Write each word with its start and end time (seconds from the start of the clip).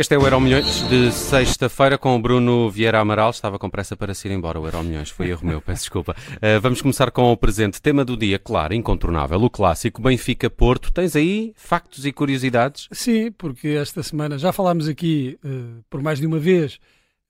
Este 0.00 0.14
é 0.14 0.18
o 0.18 0.22
Euro 0.22 0.40
Milhões 0.40 0.88
de 0.88 1.12
sexta-feira 1.12 1.98
com 1.98 2.16
o 2.16 2.18
Bruno 2.18 2.70
Vieira 2.70 3.00
Amaral. 3.00 3.28
Estava 3.28 3.58
com 3.58 3.68
pressa 3.68 3.94
para 3.94 4.14
se 4.14 4.26
ir 4.26 4.30
embora 4.30 4.58
o 4.58 4.64
Euro 4.64 4.82
Milhões. 4.82 5.10
Foi 5.10 5.28
erro 5.28 5.46
meu, 5.46 5.60
peço 5.60 5.82
desculpa. 5.82 6.16
Uh, 6.36 6.58
vamos 6.62 6.80
começar 6.80 7.10
com 7.10 7.30
o 7.30 7.36
presente. 7.36 7.82
Tema 7.82 8.02
do 8.02 8.16
dia, 8.16 8.38
claro, 8.38 8.72
incontornável. 8.72 9.38
O 9.42 9.50
clássico 9.50 10.00
Benfica-Porto. 10.00 10.90
Tens 10.90 11.14
aí 11.14 11.52
factos 11.54 12.06
e 12.06 12.12
curiosidades? 12.12 12.88
Sim, 12.90 13.30
porque 13.30 13.68
esta 13.68 14.02
semana 14.02 14.38
já 14.38 14.54
falámos 14.54 14.88
aqui 14.88 15.38
uh, 15.44 15.84
por 15.90 16.00
mais 16.02 16.18
de 16.18 16.26
uma 16.26 16.38
vez 16.38 16.80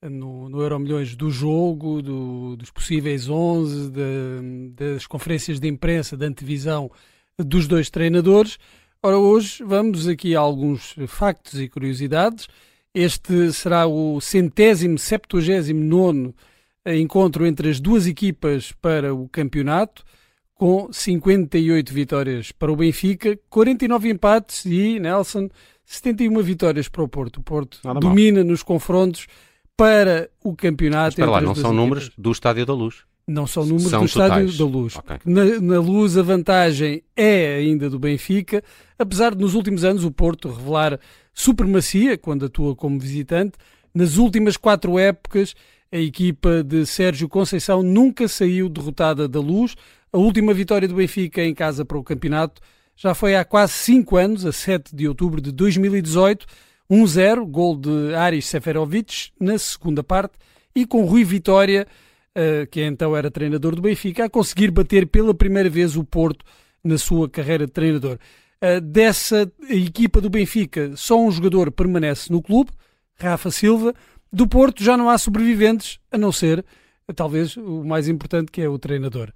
no, 0.01 0.47
no 0.47 0.59
do 1.17 1.29
jogo, 1.29 2.01
do, 2.01 2.55
dos 2.55 2.71
possíveis 2.71 3.27
11, 3.27 3.91
de, 3.91 4.69
das 4.77 5.05
conferências 5.05 5.59
de 5.59 5.67
imprensa, 5.67 6.15
da 6.15 6.25
antevisão 6.25 6.89
dos 7.37 7.67
dois 7.67 7.89
treinadores. 7.89 8.57
Ora, 9.03 9.17
hoje 9.17 9.63
vamos 9.63 10.07
aqui 10.07 10.35
a 10.35 10.39
alguns 10.39 10.93
factos 11.07 11.59
e 11.59 11.67
curiosidades. 11.67 12.47
Este 12.93 13.51
será 13.51 13.87
o 13.87 14.21
centésimo, 14.21 14.99
septuagésimo 14.99 15.83
nono 15.83 16.35
encontro 16.85 17.47
entre 17.47 17.71
as 17.71 17.79
duas 17.79 18.05
equipas 18.05 18.71
para 18.73 19.11
o 19.11 19.27
campeonato, 19.27 20.03
com 20.53 20.93
58 20.93 21.91
vitórias 21.91 22.51
para 22.51 22.71
o 22.71 22.75
Benfica, 22.75 23.39
49 23.49 24.07
empates 24.07 24.65
e, 24.65 24.99
Nelson, 24.99 25.49
71 25.83 26.39
vitórias 26.43 26.87
para 26.87 27.01
o 27.01 27.07
Porto. 27.07 27.37
O 27.37 27.43
Porto 27.43 27.79
Nada 27.83 27.99
domina 27.99 28.41
mal. 28.41 28.51
nos 28.51 28.61
confrontos 28.61 29.25
para 29.77 30.29
o 30.43 30.55
campeonato. 30.55 31.15
Para 31.15 31.31
lá, 31.31 31.41
não 31.41 31.55
são 31.55 31.71
equipas. 31.71 31.75
números 31.75 32.11
do 32.17 32.31
Estádio 32.31 32.65
da 32.65 32.73
Luz. 32.73 33.03
Não 33.27 33.47
são 33.47 33.65
números 33.65 33.89
são 33.89 34.01
do 34.01 34.05
Estádio 34.05 34.57
da 34.57 34.65
Luz. 34.65 34.95
Okay. 34.95 35.17
Na, 35.25 35.45
na, 35.61 35.79
Luz 35.79 36.17
a 36.17 36.21
vantagem 36.21 37.03
é 37.15 37.55
ainda 37.55 37.89
do 37.89 37.99
Benfica, 37.99 38.63
apesar 38.97 39.35
de 39.35 39.41
nos 39.41 39.53
últimos 39.53 39.83
anos 39.83 40.03
o 40.03 40.11
Porto 40.11 40.49
revelar 40.49 40.99
supremacia 41.33 42.17
quando 42.17 42.45
atua 42.45 42.75
como 42.75 42.99
visitante. 42.99 43.57
Nas 43.93 44.17
últimas 44.17 44.57
quatro 44.57 44.97
épocas 44.97 45.55
a 45.91 45.97
equipa 45.97 46.63
de 46.63 46.85
Sérgio 46.85 47.27
Conceição 47.27 47.83
nunca 47.83 48.27
saiu 48.27 48.69
derrotada 48.69 49.27
da 49.27 49.39
Luz. 49.39 49.75
A 50.11 50.17
última 50.17 50.53
vitória 50.53 50.87
do 50.87 50.95
Benfica 50.95 51.43
em 51.43 51.53
casa 51.53 51.83
para 51.83 51.97
o 51.97 52.03
campeonato 52.03 52.61
já 52.95 53.13
foi 53.13 53.35
há 53.35 53.43
quase 53.43 53.73
cinco 53.73 54.15
anos, 54.15 54.45
a 54.45 54.51
7 54.51 54.95
de 54.95 55.07
outubro 55.07 55.41
de 55.41 55.51
2018. 55.51 56.45
1-0, 56.91 57.45
gol 57.49 57.77
de 57.77 58.13
Aris 58.13 58.47
Seferovic 58.47 59.31
na 59.39 59.57
segunda 59.57 60.03
parte 60.03 60.33
e 60.75 60.85
com 60.85 61.05
Rui 61.05 61.23
Vitória 61.23 61.87
uh, 62.35 62.67
que 62.67 62.81
então 62.81 63.15
era 63.15 63.31
treinador 63.31 63.75
do 63.75 63.81
Benfica, 63.81 64.25
a 64.25 64.29
conseguir 64.29 64.71
bater 64.71 65.07
pela 65.07 65.33
primeira 65.33 65.69
vez 65.69 65.95
o 65.95 66.03
Porto 66.03 66.45
na 66.83 66.97
sua 66.97 67.29
carreira 67.29 67.65
de 67.65 67.71
treinador. 67.71 68.17
Uh, 68.63 68.81
dessa 68.81 69.51
equipa 69.69 70.21
do 70.21 70.29
Benfica, 70.29 70.91
só 70.95 71.19
um 71.19 71.31
jogador 71.31 71.71
permanece 71.71 72.31
no 72.31 72.41
clube, 72.41 72.71
Rafa 73.15 73.51
Silva. 73.51 73.93
Do 74.31 74.47
Porto 74.47 74.83
já 74.83 74.95
não 74.95 75.09
há 75.09 75.17
sobreviventes, 75.17 75.99
a 76.11 76.17
não 76.17 76.31
ser, 76.31 76.63
talvez, 77.15 77.57
o 77.57 77.83
mais 77.83 78.07
importante, 78.07 78.51
que 78.51 78.61
é 78.61 78.69
o 78.69 78.79
treinador. 78.79 79.31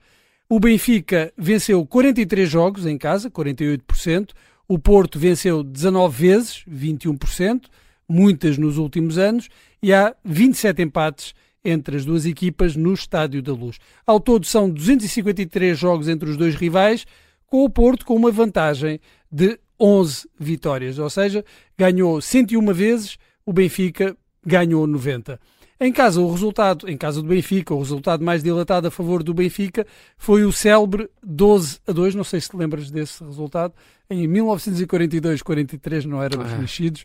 O 0.48 0.60
Benfica 0.60 1.34
venceu 1.38 1.86
43 1.86 2.50
jogos 2.50 2.86
em 2.86 2.98
casa, 2.98 3.30
48%. 3.30 4.30
O 4.68 4.80
Porto 4.80 5.20
venceu 5.20 5.64
19 5.64 6.28
vezes, 6.28 6.64
21%, 6.70 7.66
muitas 8.10 8.58
nos 8.58 8.78
últimos 8.78 9.18
anos, 9.18 9.48
e 9.82 9.94
há 9.94 10.16
27 10.24 10.82
empates 10.82 11.34
entre 11.64 11.98
as 11.98 12.06
duas 12.06 12.26
equipas 12.26 12.76
no 12.76 12.94
Estádio 12.94 13.42
da 13.42 13.54
Luz. 13.54 13.78
Ao 14.06 14.20
todo 14.20 14.46
são 14.46 14.70
253 14.70 15.78
jogos 15.78 16.08
entre 16.08 16.30
os 16.30 16.38
dois 16.38 16.56
rivais, 16.56 17.06
com 17.46 17.64
o 17.64 17.70
Porto 17.70 18.06
com 18.06 18.16
uma 18.16 18.32
vantagem 18.32 19.00
de 19.32 19.60
11 19.80 20.28
vitórias, 20.40 21.00
ou 21.00 21.10
seja, 21.10 21.44
ganhou 21.78 22.22
101 22.22 22.74
vezes, 22.74 23.18
o 23.46 23.54
Benfica 23.54 24.16
ganhou 24.46 24.88
90. 24.88 25.40
Em 25.80 25.92
casa, 25.92 26.22
o 26.22 26.32
resultado, 26.32 26.90
em 26.90 26.96
casa 26.96 27.22
do 27.22 27.28
Benfica, 27.28 27.74
o 27.74 27.80
resultado 27.80 28.24
mais 28.24 28.42
dilatado 28.42 28.88
a 28.88 28.92
favor 28.92 29.22
do 29.22 29.34
Benfica 29.34 29.86
foi 30.18 30.46
o 30.46 30.52
célebre 30.52 31.10
12 31.22 31.80
a 31.86 31.92
2. 31.92 32.16
Não 32.16 32.24
sei 32.24 32.40
se 32.40 32.50
te 32.50 32.56
lembras 32.56 32.90
desse 32.90 33.22
resultado. 33.24 33.74
Em 34.10 34.26
1942-43 34.28 36.06
não 36.06 36.24
éramos 36.24 36.52
ah, 36.54 36.58
nascidos. 36.58 37.04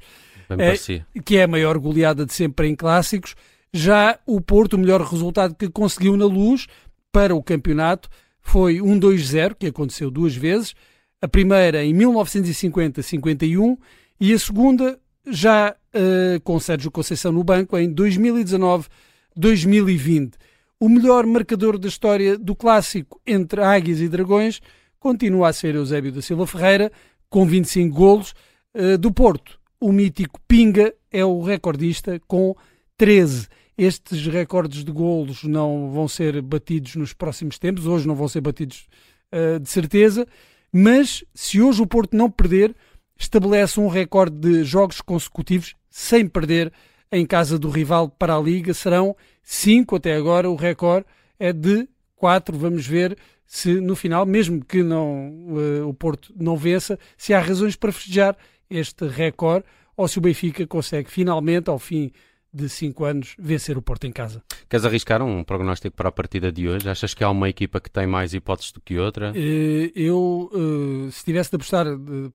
É, 0.51 1.21
que 1.21 1.37
é 1.37 1.45
a 1.45 1.49
maior 1.49 1.79
goleada 1.79 2.25
de 2.25 2.33
sempre 2.33 2.69
em 2.69 2.77
clássicos. 2.77 3.35
Já 3.73 4.19
o 4.27 4.41
Porto, 4.41 4.75
o 4.75 4.79
melhor 4.79 5.01
resultado 5.01 5.55
que 5.55 5.69
conseguiu 5.69 6.17
na 6.17 6.27
luz 6.27 6.67
para 7.13 7.35
o 7.35 7.43
campeonato 7.43 8.09
foi 8.41 8.81
um 8.81 8.99
2-0, 8.99 9.55
que 9.59 9.67
aconteceu 9.67 10.11
duas 10.11 10.35
vezes. 10.35 10.75
A 11.21 11.29
primeira 11.29 11.85
em 11.85 11.95
1950-51 11.95 13.77
e 14.21 14.33
a 14.33 14.39
segunda 14.39 14.99
já 15.27 15.75
uh, 15.75 16.41
com 16.43 16.59
Sérgio 16.59 16.91
Conceição 16.91 17.31
no 17.33 17.45
banco 17.45 17.79
em 17.79 17.95
2019-2020. 17.95 20.33
O 20.79 20.89
melhor 20.89 21.27
marcador 21.27 21.77
da 21.79 21.89
história 21.89 22.39
do 22.39 22.57
clássico 22.57 23.21
entre 23.27 23.63
Águias 23.63 24.01
e 24.01 24.09
Dragões 24.09 24.63
continua 24.99 25.49
a 25.49 25.53
ser 25.53 25.75
Eusébio 25.75 26.13
da 26.13 26.23
Silva 26.23 26.47
Ferreira, 26.47 26.91
com 27.29 27.45
25 27.47 27.95
golos. 27.95 28.35
Uh, 28.75 28.97
do 28.97 29.13
Porto, 29.13 29.61
o 29.81 29.93
mítico 29.93 30.41
Pinga 30.47 30.95
é 31.11 31.25
o 31.25 31.43
recordista 31.43 32.21
com 32.27 32.55
13. 32.97 33.49
Estes 33.77 34.25
recordes 34.27 34.85
de 34.85 34.93
golos 34.93 35.43
não 35.45 35.91
vão 35.91 36.07
ser 36.07 36.41
batidos 36.43 36.95
nos 36.97 37.13
próximos 37.13 37.59
tempos, 37.59 37.87
hoje 37.87 38.07
não 38.07 38.15
vão 38.15 38.29
ser 38.29 38.43
batidos 38.43 38.87
uh, 39.33 39.59
de 39.59 39.69
certeza, 39.69 40.27
mas 40.73 41.25
se 41.35 41.61
hoje 41.61 41.83
o 41.83 41.87
Porto 41.87 42.17
não 42.17 42.31
perder, 42.31 42.75
estabelece 43.21 43.79
um 43.79 43.87
recorde 43.87 44.37
de 44.37 44.65
jogos 44.65 45.01
consecutivos 45.03 45.75
sem 45.91 46.27
perder 46.27 46.73
em 47.13 47.27
casa 47.27 47.59
do 47.59 47.69
rival 47.69 48.09
para 48.09 48.35
a 48.35 48.41
Liga. 48.41 48.73
Serão 48.73 49.15
cinco 49.43 49.97
até 49.97 50.17
agora, 50.17 50.51
o 50.51 50.57
recorde 50.57 51.07
é 51.39 51.53
de 51.53 51.87
quatro. 52.17 52.57
Vamos 52.57 52.87
ver 52.87 53.17
se 53.45 53.81
no 53.81 53.95
final, 53.95 54.25
mesmo 54.25 54.65
que 54.65 54.83
não, 54.83 55.29
uh, 55.51 55.87
o 55.87 55.93
Porto 55.93 56.33
não 56.35 56.57
vença, 56.57 56.99
se 57.17 57.35
há 57.35 57.41
razões 57.41 57.77
para 57.77 57.93
festejar 57.93 58.37
este 58.71 59.07
recorde 59.07 59.67
ou 59.97 60.09
se 60.09 60.19
o 60.19 60.23
Benfica 60.23 60.67
consegue 60.67 61.11
finalmente, 61.11 61.69
ao 61.69 61.79
fim 61.79 62.11
de 62.53 62.69
5 62.69 63.05
anos 63.05 63.35
vencer 63.39 63.79
o 63.79 63.83
Porto 63.83 64.07
em 64.07 64.13
casa. 64.13 64.43
Queres 64.69 64.85
arriscar 64.85 65.23
um 65.23 65.43
prognóstico 65.45 65.97
para 65.97 66.09
a 66.09 66.13
partida 66.13 66.51
de 66.51 66.69
hoje? 66.69 66.89
Achas 66.89 67.15
que 67.15 67.25
há 67.25 67.31
uma 67.31 67.49
equipa 67.49 67.81
que 67.81 67.91
tem 67.91 68.07
mais 68.07 68.35
hipóteses 68.35 68.73
do 68.73 68.81
que 68.81 68.99
outra? 68.99 69.33
Eh, 69.35 69.93
eu, 69.95 70.51
eh, 70.53 71.11
se 71.11 71.25
tivesse 71.25 71.51
de 71.51 71.57
apostar 71.57 71.87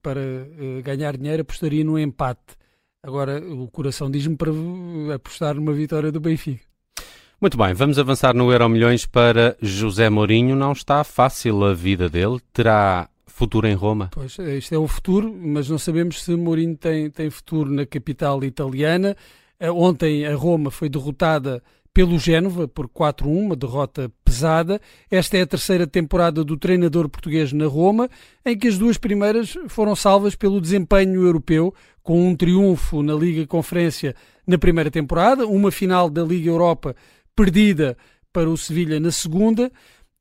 para 0.02 0.22
eh, 0.22 0.82
ganhar 0.84 1.18
dinheiro, 1.18 1.42
apostaria 1.42 1.84
no 1.84 2.00
empate. 2.00 2.56
Agora, 3.04 3.40
o 3.40 3.68
coração 3.68 4.10
diz-me 4.10 4.36
para 4.36 4.52
apostar 5.14 5.56
numa 5.56 5.74
vitória 5.74 6.12
do 6.12 6.20
Benfica. 6.20 6.64
Muito 7.40 7.58
bem, 7.58 7.74
vamos 7.74 8.00
avançar 8.00 8.34
no 8.34 8.52
Euro 8.52 8.68
Milhões 8.70 9.06
para 9.06 9.56
José 9.62 10.10
Mourinho. 10.10 10.56
Não 10.56 10.72
está 10.72 11.04
fácil 11.04 11.64
a 11.66 11.74
vida 11.74 12.10
dele. 12.10 12.40
Terá 12.52 13.10
futuro 13.28 13.68
em 13.68 13.76
Roma? 13.76 14.10
Pois, 14.14 14.40
isto 14.40 14.74
é 14.74 14.78
o 14.78 14.88
futuro, 14.88 15.32
mas 15.32 15.70
não 15.70 15.78
sabemos 15.78 16.24
se 16.24 16.36
Mourinho 16.36 16.78
tem, 16.78 17.10
tem 17.10 17.30
futuro 17.30 17.70
na 17.70 17.86
capital 17.86 18.44
italiana. 18.44 19.16
Eh, 19.60 19.72
ontem 19.72 20.26
a 20.26 20.36
Roma 20.36 20.70
foi 20.72 20.90
derrotada 20.90 21.64
pelo 21.94 22.20
Génova 22.20 22.68
por 22.68 22.90
4-1, 22.90 23.26
uma 23.26 23.56
derrota 23.56 24.12
pesada. 24.24 24.82
Esta 25.10 25.38
é 25.38 25.42
a 25.44 25.48
terceira 25.48 25.88
temporada 25.88 26.44
do 26.44 26.58
treinador 26.58 27.08
português 27.08 27.54
na 27.54 27.68
Roma, 27.68 28.10
em 28.46 28.58
que 28.58 28.68
as 28.68 28.78
duas 28.78 28.98
primeiras 28.98 29.58
foram 29.70 29.96
salvas 29.96 30.36
pelo 30.36 30.60
desempenho 30.60 31.24
europeu, 31.24 31.74
com 32.04 32.28
um 32.28 32.36
triunfo 32.36 33.02
na 33.02 33.14
Liga 33.14 33.48
Conferência 33.48 34.14
na 34.46 34.58
primeira 34.58 34.92
temporada, 34.92 35.48
uma 35.48 35.72
final 35.72 36.10
da 36.10 36.22
Liga 36.22 36.50
Europa 36.50 36.96
perdida 37.34 37.98
para 38.34 38.50
o 38.50 38.58
Sevilha 38.58 39.00
na 39.00 39.12
segunda, 39.12 39.72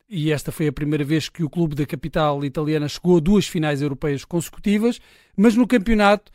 e 0.08 0.30
esta 0.30 0.52
foi 0.52 0.68
a 0.68 0.72
primeira 0.72 1.02
vez 1.02 1.28
que 1.28 1.42
o 1.42 1.50
clube 1.50 1.74
da 1.74 1.84
capital 1.84 2.44
italiana 2.44 2.86
chegou 2.86 3.16
a 3.16 3.20
duas 3.20 3.48
finais 3.48 3.82
europeias 3.82 4.24
consecutivas, 4.24 5.00
mas 5.36 5.56
no 5.56 5.66
campeonato 5.66 6.30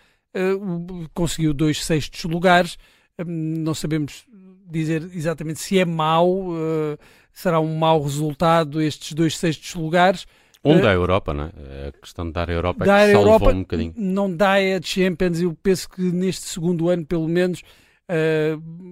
conseguiu 1.13 1.53
dois 1.53 1.83
sextos 1.83 2.23
lugares. 2.23 2.75
Uh, 3.19 3.25
não 3.25 3.73
sabemos 3.73 4.25
dizer 4.69 5.03
exatamente 5.13 5.59
se 5.59 5.79
é 5.79 5.85
mau, 5.85 6.49
uh, 6.49 6.97
será 7.33 7.59
um 7.59 7.75
mau 7.75 8.01
resultado 8.01 8.81
estes 8.81 9.13
dois 9.13 9.37
sextos 9.37 9.75
lugares. 9.75 10.25
Um 10.63 10.79
da 10.79 10.91
Europa, 10.91 11.33
não 11.33 11.45
é? 11.45 11.87
A 11.87 11.91
questão 11.93 12.25
de 12.25 12.33
dar 12.33 12.49
a 12.49 12.53
Europa 12.53 12.83
dar 12.85 13.03
é 13.03 13.07
que 13.07 13.13
salvou 13.13 13.33
Europa, 13.33 13.51
um 13.51 13.59
bocadinho. 13.61 13.93
Não 13.95 14.35
dá 14.35 14.55
a 14.55 14.81
Champions, 14.81 15.39
eu 15.39 15.57
penso 15.63 15.89
que 15.89 16.01
neste 16.01 16.47
segundo 16.47 16.89
ano, 16.89 17.05
pelo 17.05 17.29
menos, 17.29 17.63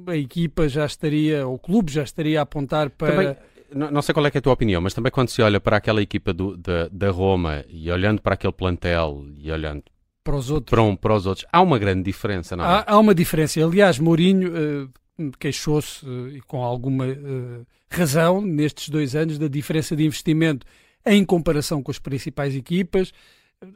a 0.07 0.15
equipa 0.15 0.69
já 0.69 0.85
estaria, 0.85 1.45
o 1.45 1.59
clube 1.59 1.91
já 1.91 2.03
estaria 2.03 2.39
a 2.39 2.43
apontar 2.43 2.89
para... 2.89 3.11
Também 3.11 3.35
não 3.73 4.01
sei 4.01 4.13
qual 4.13 4.25
é, 4.25 4.31
é 4.33 4.37
a 4.37 4.41
tua 4.41 4.53
opinião, 4.53 4.81
mas 4.81 4.93
também 4.93 5.11
quando 5.11 5.29
se 5.29 5.41
olha 5.41 5.59
para 5.59 5.77
aquela 5.77 6.01
equipa 6.01 6.31
do, 6.33 6.55
da, 6.55 6.87
da 6.91 7.09
Roma 7.09 7.65
e 7.67 7.91
olhando 7.91 8.21
para 8.21 8.33
aquele 8.33 8.53
plantel 8.53 9.25
e 9.35 9.51
olhando 9.51 9.83
para 10.27 10.35
os 10.35 10.51
outros. 10.51 10.69
Para, 10.69 10.81
um, 10.81 10.95
para 10.95 11.15
os 11.15 11.25
outros. 11.25 11.47
Há 11.51 11.61
uma 11.61 11.79
grande 11.79 12.03
diferença, 12.03 12.57
não 12.57 12.65
é? 12.65 12.67
Há, 12.67 12.83
há 12.87 12.99
uma 12.99 13.15
diferença. 13.15 13.63
Aliás, 13.63 13.97
Mourinho 13.97 14.51
uh, 14.51 15.31
queixou-se, 15.39 16.05
uh, 16.05 16.27
e 16.35 16.41
com 16.41 16.61
alguma 16.61 17.05
uh, 17.07 17.65
razão, 17.89 18.41
nestes 18.41 18.89
dois 18.89 19.15
anos, 19.15 19.39
da 19.39 19.47
diferença 19.47 19.95
de 19.95 20.05
investimento 20.05 20.67
em 21.05 21.23
comparação 21.23 21.81
com 21.81 21.89
as 21.89 21.97
principais 21.97 22.53
equipas. 22.53 23.13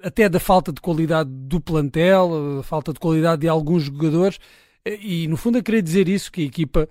até 0.04 0.28
da 0.28 0.40
falta 0.40 0.74
de 0.74 0.82
qualidade 0.82 1.30
do 1.32 1.62
plantel, 1.62 2.60
a 2.60 2.64
falta 2.64 2.92
de 2.92 3.00
qualidade 3.00 3.42
de 3.42 3.48
alguns 3.48 3.84
jogadores, 3.84 4.38
e 4.86 5.28
no 5.30 5.38
fundo 5.38 5.58
a 5.58 5.62
querer 5.62 5.82
dizer 5.82 6.10
isso, 6.10 6.30
que 6.30 6.42
a 6.42 6.46
equipa 6.46 6.90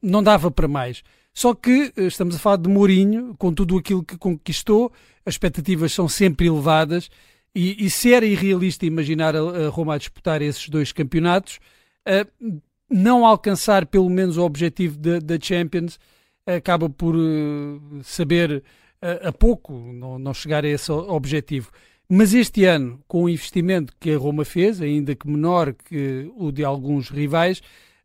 não 0.00 0.22
dava 0.22 0.50
para 0.50 0.66
mais. 0.66 1.02
Só 1.34 1.52
que 1.52 1.92
estamos 1.96 2.36
a 2.36 2.38
falar 2.38 2.56
de 2.56 2.68
Mourinho, 2.68 3.34
com 3.36 3.52
tudo 3.52 3.76
aquilo 3.76 4.02
que 4.02 4.16
conquistou, 4.16 4.90
as 5.26 5.34
expectativas 5.34 5.92
são 5.92 6.08
sempre 6.08 6.46
elevadas, 6.46 7.10
e, 7.54 7.86
e 7.86 7.90
se 7.90 8.12
era 8.12 8.26
irrealista 8.26 8.84
imaginar 8.86 9.36
a, 9.36 9.68
Roma 9.68 9.94
a 9.94 9.98
disputar 9.98 10.42
esses 10.42 10.68
dois 10.68 10.92
campeonatos, 10.92 11.60
não 12.90 13.24
alcançar 13.24 13.86
pelo 13.86 14.10
menos 14.10 14.36
o 14.36 14.42
objetivo 14.42 14.98
da 14.98 15.38
Champions 15.40 15.98
acaba 16.46 16.90
por 16.90 17.14
saber 18.02 18.62
a, 19.00 19.28
a 19.28 19.32
pouco 19.32 19.72
não, 19.72 20.18
não 20.18 20.34
chegar 20.34 20.64
a 20.64 20.68
esse 20.68 20.90
objetivo. 20.90 21.70
Mas 22.08 22.34
este 22.34 22.64
ano, 22.64 23.00
com 23.08 23.24
o 23.24 23.28
investimento 23.28 23.94
que 23.98 24.12
a 24.12 24.18
Roma 24.18 24.44
fez, 24.44 24.80
ainda 24.80 25.14
que 25.14 25.28
menor 25.28 25.72
que 25.72 26.30
o 26.36 26.52
de 26.52 26.64
alguns 26.64 27.08
rivais, 27.08 27.60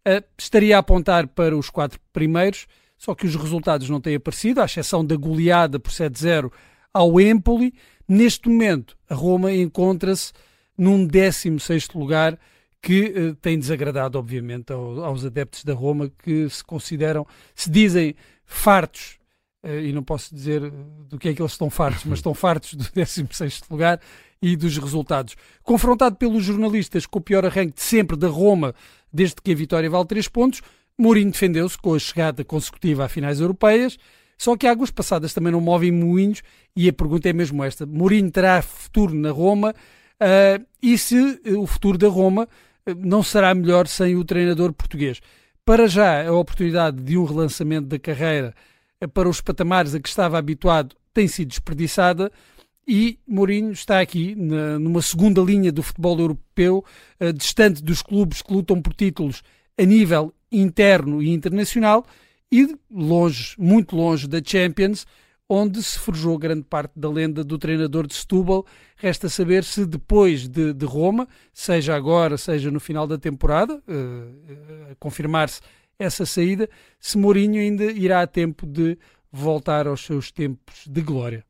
uh, 0.07 0.24
estaria 0.38 0.78
a 0.78 0.80
apontar 0.80 1.28
para 1.28 1.56
os 1.56 1.69
quatro 1.69 2.00
primeiros, 2.13 2.66
só 2.98 3.13
que 3.13 3.25
os 3.25 3.36
resultados 3.36 3.90
não 3.90 4.00
têm 4.00 4.16
aparecido, 4.16 4.62
à 4.62 4.66
exceção 4.66 5.06
da 5.06 5.16
goleada 5.16 5.80
por 5.80 5.92
7-0 5.92 6.51
ao 6.94 7.19
Empoli. 7.19 7.74
Neste 8.10 8.50
momento, 8.50 8.98
a 9.08 9.14
Roma 9.14 9.54
encontra-se 9.54 10.34
num 10.76 11.06
16 11.06 11.90
lugar, 11.94 12.40
que 12.82 13.04
uh, 13.10 13.36
tem 13.36 13.60
desagradado, 13.60 14.18
obviamente, 14.18 14.74
ao, 14.74 15.04
aos 15.04 15.24
adeptos 15.24 15.64
da 15.64 15.74
Roma, 15.74 16.12
que 16.24 16.50
se 16.50 16.64
consideram, 16.64 17.28
se 17.54 17.70
dizem 17.70 18.16
fartos 18.46 19.20
eh, 19.62 19.84
e 19.84 19.94
não 19.94 20.02
posso 20.02 20.34
dizer 20.34 20.72
do 21.08 21.20
que 21.20 21.30
é 21.30 21.34
que 21.34 21.42
eles 21.42 21.52
estão 21.52 21.70
fartos, 21.70 22.06
mas 22.06 22.20
estão 22.20 22.34
fartos 22.34 22.74
do 22.74 22.86
16 22.96 23.64
lugar 23.70 24.00
e 24.42 24.56
dos 24.56 24.78
resultados. 24.78 25.36
Confrontado 25.64 26.16
pelos 26.16 26.44
jornalistas 26.44 27.06
com 27.06 27.20
o 27.20 27.22
pior 27.22 27.46
arranque 27.46 27.76
de 27.76 27.82
sempre 27.82 28.16
da 28.16 28.28
Roma, 28.28 28.74
desde 29.12 29.36
que 29.44 29.52
a 29.52 29.56
vitória 29.56 29.90
vale 29.90 30.06
3 30.06 30.28
pontos, 30.30 30.62
Mourinho 30.98 31.32
defendeu-se 31.32 31.78
com 31.78 31.94
a 31.94 32.00
chegada 32.00 32.44
consecutiva 32.44 33.06
a 33.06 33.10
finais 33.10 33.40
europeias, 33.40 33.98
só 34.39 34.56
que 34.56 34.65
águas 34.65 34.89
passadas 34.89 35.33
também 35.33 35.51
não 35.51 35.59
movem 35.59 35.91
moinhos 35.91 36.41
e 36.74 36.88
a 36.88 36.94
pergunta 36.94 37.27
é 37.27 37.33
mesmo 37.33 37.62
esta. 37.62 37.86
Mourinho 37.86 38.31
terá 38.31 38.62
futuro 38.62 39.13
na 39.13 39.31
Roma 39.31 39.75
uh, 39.75 40.65
e 40.81 40.97
se 40.97 41.41
o 41.57 41.68
futuro 41.68 41.97
da 41.97 42.07
Roma 42.07 42.47
não 42.97 43.21
será 43.21 43.53
melhor 43.53 43.86
sem 43.86 44.15
o 44.15 44.24
treinador 44.24 44.71
português? 44.71 45.19
Para 45.65 45.88
já, 45.88 46.25
a 46.25 46.31
oportunidade 46.31 47.03
de 47.03 47.18
um 47.18 47.25
relançamento 47.25 47.88
da 47.88 48.00
carreira 48.00 48.56
para 49.13 49.27
os 49.27 49.41
patamares 49.41 49.94
a 49.94 50.00
que 50.00 50.07
estava 50.07 50.38
habituado 50.38 50.95
tem 51.13 51.27
sido 51.27 51.50
desperdiçada 51.50 52.31
e 52.88 53.19
Mourinho 53.27 53.74
está 53.74 54.00
aqui 54.00 54.36
na, 54.36 54.80
numa 54.80 55.01
segunda 55.01 55.41
linha 55.41 55.69
do 55.69 55.83
futebol 55.83 56.18
europeu, 56.18 56.86
uh, 57.19 57.33
distante 57.33 57.83
dos 57.83 58.01
clubes 58.01 58.41
que 58.41 58.53
lutam 58.53 58.81
por 58.81 58.94
títulos 58.94 59.44
a 59.77 59.83
nível 59.83 60.33
interno 60.50 61.21
e 61.21 61.30
internacional 61.30 62.06
e 62.51 62.75
longe, 62.90 63.56
muito 63.57 63.96
longe 63.96 64.28
da 64.28 64.42
Champions, 64.44 65.06
onde 65.48 65.81
se 65.81 65.98
forjou 65.98 66.38
grande 66.38 66.63
parte 66.63 66.94
da 66.96 67.10
lenda 67.10 67.44
do 67.44 67.57
treinador 67.57 68.06
de 68.06 68.13
Setúbal. 68.13 68.66
Resta 68.96 69.30
saber 69.30 69.63
se 69.63 69.86
depois 69.86 70.48
de, 70.48 70.74
de 70.74 70.86
Roma, 70.86 71.28
seja 71.54 71.96
agora, 71.96 72.38
seja 72.38 72.69
no 72.69 72.80
final 72.80 73.07
da 73.07 73.18
temporada, 73.18 73.75
uh, 73.75 74.92
uh, 74.92 74.96
confirmar-se 75.00 75.62
essa 75.98 76.25
saída, 76.25 76.69
se 77.00 77.18
Mourinho 77.18 77.60
ainda 77.60 77.86
irá 77.86 78.22
a 78.22 78.28
tempo 78.28 78.66
de 78.66 78.98
voltar 79.31 79.88
aos 79.88 80.06
seus 80.06 80.31
tempos 80.31 80.86
de 80.88 81.01
glória. 81.01 81.44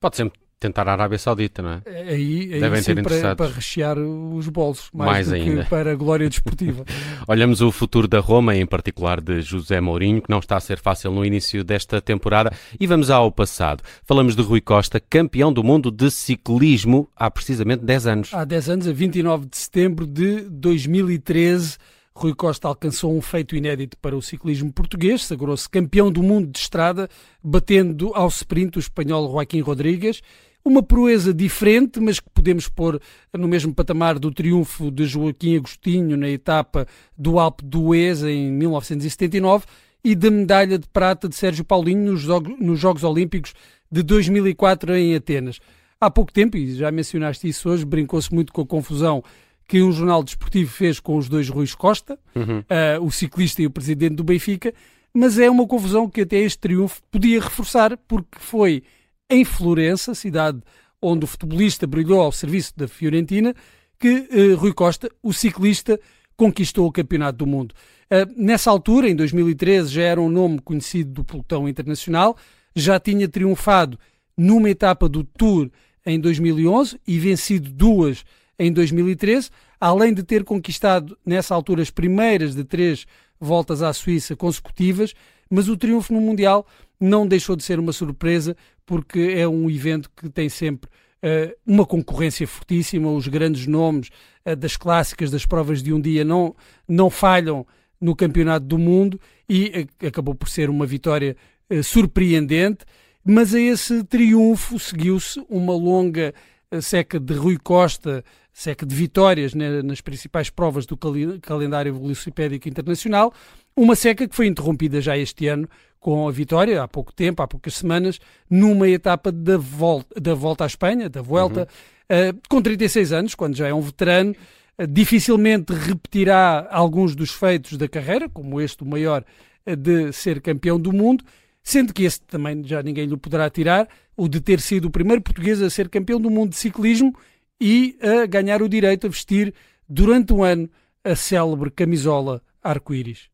Pode 0.00 0.16
sempre 0.16 0.43
tentar 0.58 0.88
a 0.88 0.92
Arábia 0.92 1.18
Saudita, 1.18 1.62
não 1.62 1.70
é? 1.70 1.82
é 1.84 2.08
aí, 2.10 2.54
aí 2.54 2.60
Devem 2.60 2.82
ter 2.82 3.02
para, 3.02 3.36
para 3.36 3.50
rechear 3.50 3.98
os 3.98 4.48
bolsos, 4.48 4.88
mais, 4.92 5.28
mais 5.28 5.32
ainda. 5.32 5.64
para 5.64 5.92
a 5.92 5.94
glória 5.94 6.28
desportiva. 6.28 6.84
Olhamos 7.28 7.60
o 7.60 7.70
futuro 7.70 8.08
da 8.08 8.20
Roma, 8.20 8.56
em 8.56 8.66
particular 8.66 9.20
de 9.20 9.42
José 9.42 9.80
Mourinho, 9.80 10.22
que 10.22 10.30
não 10.30 10.38
está 10.38 10.56
a 10.56 10.60
ser 10.60 10.78
fácil 10.78 11.10
no 11.12 11.24
início 11.24 11.62
desta 11.62 12.00
temporada, 12.00 12.52
e 12.78 12.86
vamos 12.86 13.10
ao 13.10 13.30
passado. 13.30 13.82
Falamos 14.04 14.34
de 14.34 14.42
Rui 14.42 14.60
Costa, 14.60 15.00
campeão 15.00 15.52
do 15.52 15.62
mundo 15.62 15.90
de 15.90 16.10
ciclismo 16.10 17.08
há 17.16 17.30
precisamente 17.30 17.84
10 17.84 18.06
anos. 18.06 18.34
Há 18.34 18.44
10 18.44 18.68
anos, 18.70 18.88
a 18.88 18.92
29 18.92 19.46
de 19.46 19.56
setembro 19.56 20.06
de 20.06 20.42
2013, 20.50 21.76
Rui 22.16 22.32
Costa 22.32 22.68
alcançou 22.68 23.16
um 23.16 23.20
feito 23.20 23.56
inédito 23.56 23.98
para 23.98 24.16
o 24.16 24.22
ciclismo 24.22 24.72
português, 24.72 25.24
sagrou-se 25.24 25.68
campeão 25.68 26.12
do 26.12 26.22
mundo 26.22 26.48
de 26.48 26.58
estrada, 26.58 27.08
batendo 27.42 28.12
ao 28.14 28.28
sprint 28.28 28.78
o 28.78 28.80
espanhol 28.80 29.28
Joaquim 29.28 29.60
Rodrigues. 29.60 30.22
Uma 30.64 30.80
proeza 30.80 31.34
diferente, 31.34 31.98
mas 31.98 32.20
que 32.20 32.30
podemos 32.30 32.68
pôr 32.68 33.00
no 33.36 33.48
mesmo 33.48 33.74
patamar 33.74 34.18
do 34.18 34.30
triunfo 34.30 34.92
de 34.92 35.04
Joaquim 35.04 35.56
Agostinho 35.56 36.16
na 36.16 36.28
etapa 36.28 36.86
do 37.18 37.38
Alpe 37.40 37.64
d'Huez 37.64 38.22
em 38.22 38.50
1979 38.50 39.66
e 40.04 40.14
da 40.14 40.30
medalha 40.30 40.78
de 40.78 40.86
prata 40.86 41.28
de 41.28 41.34
Sérgio 41.34 41.64
Paulinho 41.64 42.12
nos 42.12 42.24
nos 42.60 42.78
Jogos 42.78 43.02
Olímpicos 43.02 43.54
de 43.90 44.02
2004 44.04 44.94
em 44.94 45.16
Atenas. 45.16 45.58
Há 46.00 46.10
pouco 46.10 46.32
tempo, 46.32 46.56
e 46.56 46.74
já 46.74 46.92
mencionaste 46.92 47.48
isso 47.48 47.68
hoje, 47.68 47.84
brincou-se 47.84 48.32
muito 48.32 48.52
com 48.52 48.60
a 48.62 48.66
confusão 48.66 49.22
que 49.66 49.82
um 49.82 49.92
jornal 49.92 50.22
desportivo 50.22 50.70
fez 50.70 51.00
com 51.00 51.16
os 51.16 51.28
dois 51.28 51.48
Ruiz 51.48 51.74
Costa, 51.74 52.18
uhum. 52.34 52.58
uh, 52.60 53.04
o 53.04 53.10
ciclista 53.10 53.62
e 53.62 53.66
o 53.66 53.70
presidente 53.70 54.14
do 54.14 54.24
Benfica, 54.24 54.74
mas 55.12 55.38
é 55.38 55.48
uma 55.48 55.66
confusão 55.66 56.08
que 56.08 56.22
até 56.22 56.38
este 56.38 56.58
triunfo 56.58 57.00
podia 57.10 57.40
reforçar, 57.40 57.96
porque 58.08 58.38
foi 58.38 58.82
em 59.30 59.44
Florença, 59.44 60.14
cidade 60.14 60.60
onde 61.00 61.24
o 61.24 61.28
futebolista 61.28 61.86
brilhou 61.86 62.20
ao 62.20 62.32
serviço 62.32 62.72
da 62.76 62.88
Fiorentina, 62.88 63.54
que 63.98 64.28
uh, 64.30 64.56
Rui 64.56 64.72
Costa, 64.72 65.10
o 65.22 65.32
ciclista, 65.32 66.00
conquistou 66.36 66.86
o 66.86 66.92
Campeonato 66.92 67.38
do 67.38 67.46
Mundo. 67.46 67.74
Uh, 68.06 68.32
nessa 68.36 68.70
altura, 68.70 69.08
em 69.08 69.14
2013, 69.14 69.92
já 69.92 70.02
era 70.02 70.20
um 70.20 70.28
nome 70.28 70.60
conhecido 70.60 71.12
do 71.12 71.24
pelotão 71.24 71.68
internacional, 71.68 72.36
já 72.74 72.98
tinha 72.98 73.28
triunfado 73.28 73.98
numa 74.36 74.68
etapa 74.68 75.08
do 75.08 75.22
Tour 75.22 75.70
em 76.04 76.18
2011 76.18 76.98
e 77.06 77.18
vencido 77.18 77.70
duas 77.70 78.24
em 78.58 78.72
2013, 78.72 79.50
além 79.80 80.14
de 80.14 80.22
ter 80.22 80.44
conquistado 80.44 81.16
nessa 81.24 81.54
altura 81.54 81.82
as 81.82 81.90
primeiras 81.90 82.54
de 82.54 82.64
três 82.64 83.06
voltas 83.40 83.82
à 83.82 83.92
Suíça 83.92 84.36
consecutivas, 84.36 85.14
mas 85.50 85.68
o 85.68 85.76
triunfo 85.76 86.12
no 86.12 86.20
Mundial 86.20 86.66
não 86.98 87.26
deixou 87.26 87.56
de 87.56 87.62
ser 87.62 87.78
uma 87.78 87.92
surpresa, 87.92 88.56
porque 88.86 89.34
é 89.36 89.46
um 89.46 89.70
evento 89.70 90.10
que 90.16 90.28
tem 90.28 90.48
sempre 90.48 90.88
uh, 91.22 91.54
uma 91.66 91.86
concorrência 91.86 92.46
fortíssima, 92.46 93.10
os 93.10 93.28
grandes 93.28 93.66
nomes 93.66 94.08
uh, 94.46 94.56
das 94.56 94.76
clássicas, 94.76 95.30
das 95.30 95.46
provas 95.46 95.82
de 95.82 95.92
um 95.92 96.00
dia 96.00 96.24
não, 96.24 96.54
não 96.88 97.10
falham 97.10 97.66
no 98.00 98.14
Campeonato 98.14 98.66
do 98.66 98.78
Mundo 98.78 99.20
e 99.48 99.88
uh, 100.02 100.06
acabou 100.06 100.34
por 100.34 100.48
ser 100.48 100.70
uma 100.70 100.86
vitória 100.86 101.36
surpreendente, 101.82 102.84
mas 103.24 103.54
a 103.54 103.58
esse 103.58 104.04
triunfo 104.04 104.78
seguiu-se 104.78 105.42
uma 105.48 105.72
longa 105.72 106.34
seca 106.82 107.18
de 107.18 107.32
Rui 107.32 107.56
Costa 107.56 108.22
seca 108.54 108.86
de 108.86 108.94
vitórias 108.94 109.52
né, 109.52 109.82
nas 109.82 110.00
principais 110.00 110.48
provas 110.48 110.86
do 110.86 110.96
calendário 111.42 111.92
velocipédico 111.92 112.68
internacional, 112.68 113.34
uma 113.76 113.96
seca 113.96 114.28
que 114.28 114.34
foi 114.34 114.46
interrompida 114.46 115.00
já 115.00 115.18
este 115.18 115.48
ano 115.48 115.68
com 115.98 116.28
a 116.28 116.30
vitória, 116.30 116.80
há 116.80 116.86
pouco 116.86 117.12
tempo, 117.12 117.42
há 117.42 117.48
poucas 117.48 117.74
semanas, 117.74 118.20
numa 118.48 118.88
etapa 118.88 119.32
da 119.32 119.58
volta, 119.58 120.20
da 120.20 120.34
volta 120.34 120.62
à 120.62 120.66
Espanha, 120.66 121.08
da 121.08 121.20
Vuelta, 121.20 121.66
uhum. 122.10 122.30
uh, 122.30 122.40
com 122.48 122.62
36 122.62 123.12
anos, 123.12 123.34
quando 123.34 123.56
já 123.56 123.66
é 123.66 123.74
um 123.74 123.80
veterano, 123.80 124.34
uh, 124.78 124.86
dificilmente 124.86 125.72
repetirá 125.72 126.68
alguns 126.70 127.16
dos 127.16 127.32
feitos 127.32 127.78
da 127.78 127.88
carreira, 127.88 128.28
como 128.28 128.60
este, 128.60 128.82
o 128.82 128.86
maior, 128.86 129.24
uh, 129.66 129.74
de 129.74 130.12
ser 130.12 130.42
campeão 130.42 130.78
do 130.78 130.92
mundo, 130.92 131.24
sendo 131.62 131.94
que 131.94 132.04
esse 132.04 132.20
também 132.20 132.62
já 132.64 132.82
ninguém 132.82 133.06
lhe 133.06 133.16
poderá 133.16 133.48
tirar, 133.48 133.88
o 134.14 134.28
de 134.28 134.42
ter 134.42 134.60
sido 134.60 134.84
o 134.84 134.90
primeiro 134.90 135.22
português 135.22 135.60
a 135.62 135.70
ser 135.70 135.88
campeão 135.88 136.20
do 136.20 136.30
mundo 136.30 136.50
de 136.50 136.56
ciclismo 136.56 137.14
e 137.60 137.96
a 138.02 138.26
ganhar 138.26 138.62
o 138.62 138.68
direito 138.68 139.06
a 139.06 139.10
vestir 139.10 139.54
durante 139.88 140.32
um 140.32 140.42
ano 140.42 140.68
a 141.04 141.14
célebre 141.14 141.70
camisola 141.70 142.42
arco-íris. 142.62 143.28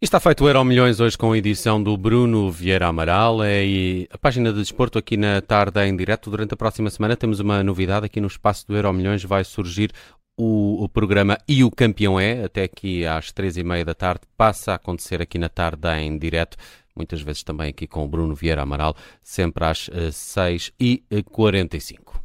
Está 0.00 0.18
feito 0.18 0.44
o 0.44 0.48
Euro 0.48 0.64
Milhões 0.64 0.98
hoje 0.98 1.18
com 1.18 1.32
a 1.32 1.36
edição 1.36 1.82
do 1.82 1.94
Bruno 1.94 2.50
Vieira 2.50 2.86
Amaral 2.86 3.44
é, 3.44 3.66
e 3.66 4.08
a 4.10 4.16
página 4.16 4.50
de 4.50 4.58
desporto 4.58 4.98
aqui 4.98 5.14
na 5.14 5.42
tarde 5.42 5.78
em 5.84 5.94
direto. 5.94 6.30
Durante 6.30 6.54
a 6.54 6.56
próxima 6.56 6.88
semana 6.88 7.14
temos 7.14 7.38
uma 7.38 7.62
novidade 7.62 8.06
aqui 8.06 8.18
no 8.18 8.26
espaço 8.26 8.66
do 8.66 8.74
Euro 8.74 8.94
Milhões. 8.94 9.22
Vai 9.22 9.44
surgir 9.44 9.92
o, 10.38 10.82
o, 10.82 10.88
programa 10.88 11.36
E 11.46 11.62
o 11.62 11.70
Campeão 11.70 12.18
é, 12.18 12.44
até 12.44 12.62
aqui 12.62 13.04
às 13.04 13.30
três 13.30 13.58
e 13.58 13.62
meia 13.62 13.84
da 13.84 13.94
tarde, 13.94 14.22
passa 14.38 14.72
a 14.72 14.76
acontecer 14.76 15.20
aqui 15.20 15.38
na 15.38 15.50
tarde 15.50 15.86
em 15.98 16.16
direto, 16.16 16.56
muitas 16.96 17.20
vezes 17.20 17.42
também 17.42 17.68
aqui 17.68 17.86
com 17.86 18.02
o 18.02 18.08
Bruno 18.08 18.34
Vieira 18.34 18.62
Amaral, 18.62 18.96
sempre 19.22 19.66
às 19.66 19.88
uh, 19.88 20.10
seis 20.10 20.72
e 20.80 21.02
quarenta 21.30 21.76
e 21.76 21.80
cinco. 21.82 22.18